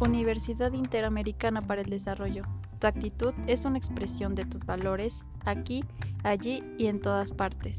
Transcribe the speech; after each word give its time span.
Universidad 0.00 0.72
Interamericana 0.72 1.60
para 1.60 1.82
el 1.82 1.90
Desarrollo. 1.90 2.44
Tu 2.78 2.86
actitud 2.86 3.34
es 3.46 3.66
una 3.66 3.76
expresión 3.76 4.34
de 4.34 4.46
tus 4.46 4.64
valores 4.64 5.22
aquí, 5.44 5.84
allí 6.24 6.64
y 6.78 6.86
en 6.86 7.00
todas 7.00 7.34
partes. 7.34 7.78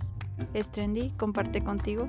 Es 0.53 0.71
trendy, 0.71 1.09
comparte 1.17 1.63
contigo. 1.63 2.07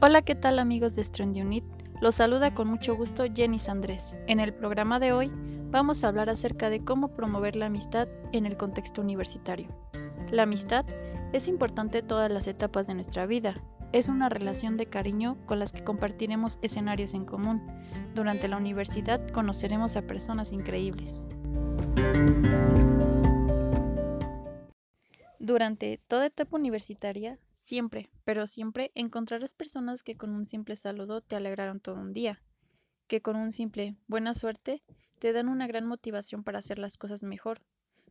Hola, 0.00 0.22
¿qué 0.22 0.34
tal 0.34 0.58
amigos 0.58 0.94
de 0.94 1.04
Trendy 1.04 1.42
Unit? 1.42 1.64
Los 2.00 2.14
saluda 2.14 2.54
con 2.54 2.68
mucho 2.68 2.96
gusto 2.96 3.24
Jenny 3.34 3.58
Andrés. 3.68 4.16
En 4.28 4.40
el 4.40 4.54
programa 4.54 4.98
de 5.00 5.12
hoy 5.12 5.30
vamos 5.70 6.02
a 6.02 6.08
hablar 6.08 6.30
acerca 6.30 6.70
de 6.70 6.84
cómo 6.84 7.08
promover 7.08 7.56
la 7.56 7.66
amistad 7.66 8.08
en 8.32 8.46
el 8.46 8.56
contexto 8.56 9.02
universitario. 9.02 9.68
La 10.30 10.44
amistad 10.44 10.86
es 11.32 11.48
importante 11.48 11.98
en 11.98 12.06
todas 12.06 12.30
las 12.32 12.46
etapas 12.46 12.86
de 12.86 12.94
nuestra 12.94 13.26
vida. 13.26 13.62
Es 13.92 14.08
una 14.08 14.28
relación 14.28 14.76
de 14.76 14.86
cariño 14.86 15.36
con 15.46 15.58
las 15.58 15.72
que 15.72 15.84
compartiremos 15.84 16.58
escenarios 16.62 17.14
en 17.14 17.24
común. 17.24 17.66
Durante 18.14 18.48
la 18.48 18.56
universidad 18.56 19.26
conoceremos 19.30 19.96
a 19.96 20.02
personas 20.02 20.52
increíbles. 20.52 21.26
Durante 25.38 25.98
toda 26.08 26.26
etapa 26.26 26.56
universitaria, 26.56 27.38
siempre, 27.54 28.10
pero 28.24 28.46
siempre 28.46 28.90
encontrarás 28.94 29.54
personas 29.54 30.02
que 30.02 30.16
con 30.16 30.30
un 30.30 30.44
simple 30.44 30.76
saludo 30.76 31.22
te 31.22 31.36
alegraron 31.36 31.80
todo 31.80 31.96
un 31.96 32.12
día, 32.12 32.42
que 33.06 33.22
con 33.22 33.36
un 33.36 33.50
simple 33.50 33.96
buena 34.06 34.34
suerte 34.34 34.82
te 35.18 35.32
dan 35.32 35.48
una 35.48 35.66
gran 35.66 35.86
motivación 35.86 36.44
para 36.44 36.60
hacer 36.60 36.78
las 36.78 36.96
cosas 36.96 37.22
mejor. 37.22 37.60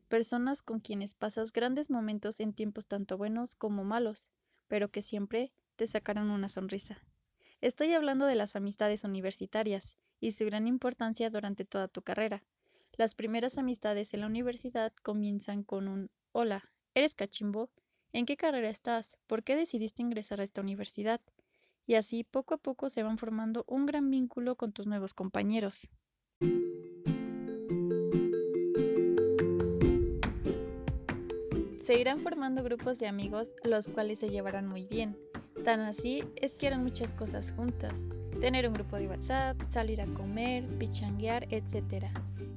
Personas 0.10 0.62
con 0.62 0.80
quienes 0.80 1.16
pasas 1.16 1.54
grandes 1.54 1.90
momentos 1.90 2.40
en 2.40 2.54
tiempos 2.54 2.88
tanto 2.88 3.18
buenos 3.18 3.56
como 3.56 3.84
malos, 3.84 4.32
pero 4.68 4.90
que 4.90 5.02
siempre 5.02 5.52
te 5.78 5.88
sacarán 5.88 6.30
una 6.30 6.50
sonrisa. 6.50 7.02
Estoy 7.62 7.94
hablando 7.94 8.26
de 8.26 8.36
las 8.36 8.56
amistades 8.56 9.04
universitarias 9.04 9.98
y 10.20 10.34
su 10.34 10.46
gran 10.46 10.68
importancia 10.68 11.30
durante 11.30 11.66
toda 11.66 11.88
tu 11.88 12.02
carrera. 12.02 12.44
Las 12.94 13.16
primeras 13.16 13.58
amistades 13.58 14.14
en 14.14 14.22
la 14.22 14.28
universidad 14.28 14.92
comienzan 15.04 15.64
con 15.64 15.88
un 15.88 16.10
Hola, 16.34 16.70
¿eres 16.94 17.16
cachimbo? 17.16 17.70
¿En 18.12 18.26
qué 18.26 18.38
carrera 18.38 18.70
estás? 18.70 19.18
¿Por 19.28 19.44
qué 19.44 19.56
decidiste 19.56 20.02
ingresar 20.02 20.42
a 20.42 20.44
esta 20.44 20.62
universidad? 20.62 21.22
Y 21.86 21.96
así 21.96 22.24
poco 22.24 22.56
a 22.56 22.58
poco 22.58 22.90
se 22.90 23.04
van 23.04 23.18
formando 23.18 23.64
un 23.68 23.86
gran 23.86 24.10
vínculo 24.12 24.56
con 24.56 24.74
tus 24.74 24.88
nuevos 24.88 25.14
compañeros. 25.14 25.92
Se 31.88 31.98
irán 31.98 32.20
formando 32.20 32.64
grupos 32.64 33.00
de 33.00 33.08
amigos 33.08 33.56
los 33.64 33.90
cuales 33.90 34.20
se 34.20 34.28
llevarán 34.28 34.68
muy 34.68 34.86
bien. 34.88 35.18
Tan 35.64 35.80
así 35.80 36.22
es 36.36 36.52
que 36.52 36.68
eran 36.68 36.84
muchas 36.84 37.14
cosas 37.14 37.54
juntas. 37.56 38.10
Tener 38.42 38.68
un 38.68 38.74
grupo 38.74 38.98
de 38.98 39.08
WhatsApp, 39.08 39.64
salir 39.64 40.02
a 40.02 40.06
comer, 40.08 40.68
pichanguear, 40.80 41.48
etc. 41.50 42.08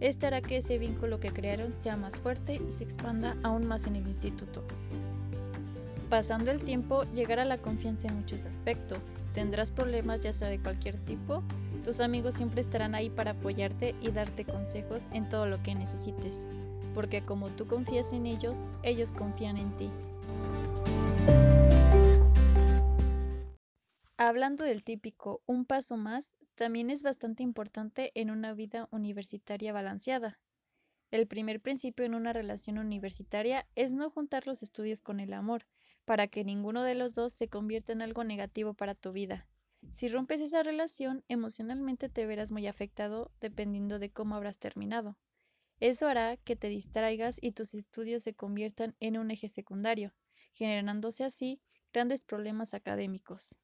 Esto 0.01 0.27
hará 0.27 0.41
que 0.41 0.57
ese 0.57 0.79
vínculo 0.79 1.21
que 1.21 1.31
crearon 1.31 1.77
sea 1.77 1.97
más 1.97 2.19
fuerte 2.19 2.61
y 2.69 2.73
se 2.73 2.83
expanda 2.83 3.37
aún 3.45 3.69
más 3.69 3.87
en 3.87 3.95
el 3.95 4.09
instituto. 4.09 4.65
Pasando 6.09 6.51
el 6.51 6.65
tiempo, 6.65 7.05
llegará 7.15 7.45
la 7.45 7.59
confianza 7.59 8.09
en 8.09 8.17
muchos 8.17 8.47
aspectos. 8.47 9.13
Tendrás 9.33 9.71
problemas 9.71 10.23
ya 10.23 10.33
sea 10.33 10.49
de 10.49 10.59
cualquier 10.59 10.97
tipo. 11.05 11.45
Tus 11.85 12.01
amigos 12.01 12.35
siempre 12.35 12.63
estarán 12.63 12.97
ahí 12.97 13.11
para 13.11 13.31
apoyarte 13.31 13.95
y 14.03 14.11
darte 14.11 14.45
consejos 14.45 15.07
en 15.13 15.29
todo 15.29 15.47
lo 15.47 15.63
que 15.63 15.77
necesites 15.77 16.49
porque 16.95 17.25
como 17.25 17.51
tú 17.51 17.67
confías 17.67 18.13
en 18.13 18.27
ellos, 18.27 18.69
ellos 18.83 19.13
confían 19.13 19.57
en 19.57 19.77
ti. 19.77 19.91
Hablando 24.17 24.65
del 24.65 24.85
típico 24.85 25.43
un 25.47 25.65
paso 25.65 25.97
más, 25.97 26.37
también 26.55 26.91
es 26.91 27.03
bastante 27.03 27.43
importante 27.43 28.13
en 28.15 28.31
una 28.31 28.53
vida 28.53 28.87
universitaria 28.91 29.73
balanceada. 29.73 30.39
El 31.11 31.27
primer 31.27 31.61
principio 31.61 32.05
en 32.05 32.15
una 32.15 32.33
relación 32.33 32.79
universitaria 32.79 33.67
es 33.75 33.93
no 33.93 34.11
juntar 34.11 34.47
los 34.47 34.63
estudios 34.63 35.01
con 35.01 35.21
el 35.21 35.33
amor, 35.33 35.67
para 36.05 36.29
que 36.29 36.45
ninguno 36.45 36.83
de 36.83 36.95
los 36.95 37.15
dos 37.15 37.33
se 37.33 37.49
convierta 37.49 37.93
en 37.93 38.03
algo 38.03 38.23
negativo 38.23 38.75
para 38.75 38.95
tu 38.95 39.13
vida. 39.13 39.47
Si 39.93 40.09
rompes 40.09 40.41
esa 40.41 40.63
relación, 40.63 41.25
emocionalmente 41.29 42.09
te 42.09 42.27
verás 42.27 42.53
muy 42.53 42.67
afectado 42.67 43.33
dependiendo 43.41 43.99
de 43.99 44.11
cómo 44.11 44.35
habrás 44.35 44.59
terminado. 44.59 45.17
Eso 45.81 46.09
hará 46.09 46.37
que 46.37 46.57
te 46.57 46.69
distraigas 46.69 47.39
y 47.41 47.53
tus 47.53 47.73
estudios 47.73 48.23
se 48.23 48.35
conviertan 48.35 48.95
en 49.01 49.17
un 49.17 49.31
eje 49.31 49.49
secundario, 49.49 50.13
generándose 50.53 51.25
así 51.25 51.63
grandes 51.93 52.25
problemas 52.25 52.75
académicos. 52.75 53.59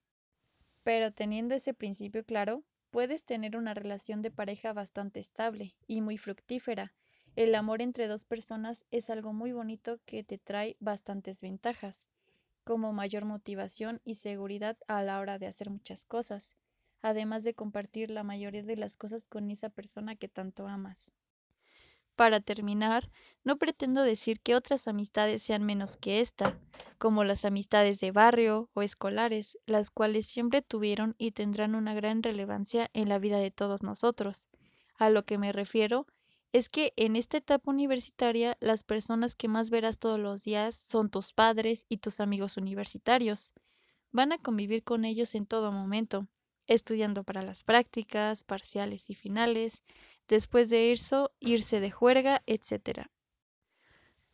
Pero 0.83 1.13
teniendo 1.13 1.55
ese 1.55 1.75
principio 1.75 2.25
claro, 2.25 2.65
puedes 2.91 3.25
tener 3.25 3.57
una 3.57 3.75
relación 3.75 4.23
de 4.23 4.31
pareja 4.31 4.73
bastante 4.73 5.21
estable 5.21 5.77
y 5.87 6.01
muy 6.01 6.17
fructífera. 6.17 6.95
El 7.35 7.55
amor 7.55 7.83
entre 7.83 8.09
dos 8.09 8.25
personas 8.25 8.87
es 8.91 9.11
algo 9.11 9.35
muy 9.35 9.53
bonito 9.53 10.01
que 10.07 10.25
te 10.25 10.39
trae 10.39 10.79
bastantes 10.81 11.43
ventajas, 11.43 12.09
como 12.65 12.95
mayor 12.95 13.27
motivación 13.27 14.01
y 14.05 14.15
seguridad 14.15 14.79
a 14.89 15.03
la 15.03 15.21
hora 15.21 15.39
de 15.39 15.49
hacer 15.49 15.69
muchas 15.69 16.07
cosas, 16.07 16.57
además 17.03 17.45
de 17.45 17.53
compartir 17.53 18.11
la 18.11 18.25
mayoría 18.25 18.63
de 18.63 18.77
las 18.77 18.97
cosas 18.97 19.29
con 19.29 19.51
esa 19.51 19.69
persona 19.69 20.17
que 20.17 20.29
tanto 20.29 20.67
amas. 20.67 21.13
Para 22.17 22.41
terminar, 22.41 23.11
no 23.45 23.59
pretendo 23.59 24.03
decir 24.03 24.41
que 24.41 24.55
otras 24.55 24.89
amistades 24.89 25.43
sean 25.43 25.63
menos 25.65 25.99
que 25.99 26.21
esta, 26.21 26.57
como 26.99 27.25
las 27.25 27.45
amistades 27.45 28.01
de 28.01 28.11
barrio 28.11 28.71
o 28.73 28.81
escolares, 28.81 29.59
las 29.67 29.91
cuales 29.91 30.27
siempre 30.27 30.63
tuvieron 30.63 31.15
y 31.19 31.33
tendrán 31.33 31.75
una 31.75 31.93
gran 31.93 32.23
relevancia 32.23 32.91
en 32.95 33.11
la 33.11 33.19
vida 33.19 33.39
de 33.39 33.51
todos 33.51 33.83
nosotros. 33.83 34.49
A 34.97 35.11
lo 35.11 35.25
que 35.27 35.37
me 35.37 35.53
refiero 35.53 36.07
es 36.53 36.71
que 36.71 36.95
en 36.97 37.17
esta 37.17 37.37
etapa 37.37 37.71
universitaria 37.71 38.57
las 38.61 38.83
personas 38.83 39.35
que 39.35 39.49
más 39.49 39.69
verás 39.69 39.99
todos 39.99 40.19
los 40.19 40.43
días 40.43 40.75
son 40.75 41.11
tus 41.11 41.35
padres 41.35 41.85
y 41.91 41.99
tus 41.99 42.21
amigos 42.21 42.57
universitarios. 42.57 43.53
Van 44.11 44.33
a 44.33 44.39
convivir 44.39 44.83
con 44.85 45.05
ellos 45.05 45.35
en 45.35 45.45
todo 45.45 45.71
momento, 45.71 46.27
estudiando 46.67 47.25
para 47.25 47.43
las 47.43 47.63
prácticas, 47.63 48.43
parciales 48.43 49.11
y 49.11 49.15
finales, 49.15 49.85
después 50.29 50.69
de 50.69 50.93
eso 50.93 51.33
irse 51.41 51.81
de 51.81 51.91
juerga, 51.91 52.43
etc. 52.47 53.09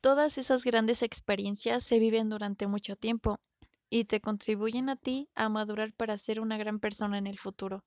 Todas 0.00 0.38
esas 0.38 0.64
grandes 0.64 1.02
experiencias 1.02 1.84
se 1.84 1.98
viven 1.98 2.28
durante 2.28 2.66
mucho 2.66 2.96
tiempo 2.96 3.40
y 3.88 4.06
te 4.06 4.20
contribuyen 4.20 4.88
a 4.88 4.96
ti 4.96 5.28
a 5.34 5.48
madurar 5.48 5.92
para 5.92 6.18
ser 6.18 6.40
una 6.40 6.56
gran 6.56 6.80
persona 6.80 7.18
en 7.18 7.26
el 7.26 7.38
futuro, 7.38 7.84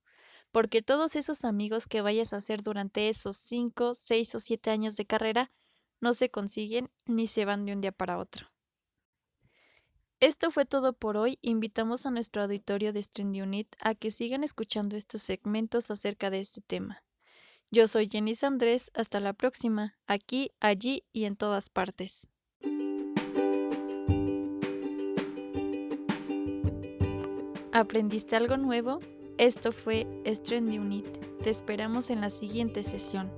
porque 0.52 0.82
todos 0.82 1.16
esos 1.16 1.44
amigos 1.44 1.88
que 1.88 2.02
vayas 2.02 2.32
a 2.32 2.38
hacer 2.38 2.62
durante 2.62 3.10
esos 3.10 3.38
5, 3.38 3.96
6 3.96 4.36
o 4.36 4.40
7 4.40 4.70
años 4.70 4.96
de 4.96 5.06
carrera 5.06 5.52
no 6.00 6.14
se 6.14 6.30
consiguen 6.30 6.92
ni 7.06 7.28
se 7.28 7.46
van 7.46 7.66
de 7.66 7.74
un 7.74 7.82
día 7.82 7.92
para 7.92 8.20
otro. 8.20 8.48
Esto 10.20 10.50
fue 10.50 10.66
todo 10.66 10.94
por 10.94 11.18
hoy. 11.18 11.38
Invitamos 11.42 12.06
a 12.06 12.12
nuestro 12.12 12.42
auditorio 12.44 12.94
de 12.94 13.00
Strand 13.00 13.36
Unit 13.36 13.76
a 13.80 13.96
que 13.96 14.12
sigan 14.12 14.44
escuchando 14.44 14.96
estos 14.96 15.22
segmentos 15.22 15.92
acerca 15.92 16.30
de 16.30 16.40
este 16.40 16.62
tema. 16.62 17.05
Yo 17.72 17.88
soy 17.88 18.08
Jenny 18.08 18.34
Andrés. 18.42 18.92
Hasta 18.94 19.20
la 19.20 19.34
próxima, 19.34 19.98
aquí, 20.08 20.52
allí 20.60 21.04
y 21.12 21.26
en 21.26 21.36
todas 21.36 21.70
partes. 21.70 22.28
¿Aprendiste 27.72 28.38
algo 28.38 28.56
nuevo? 28.56 29.00
Esto 29.38 29.74
fue 29.74 30.08
Strand 30.24 30.74
Unit. 30.74 31.06
Te 31.44 31.50
esperamos 31.50 32.10
en 32.10 32.22
la 32.22 32.30
siguiente 32.30 32.84
sesión. 32.84 33.30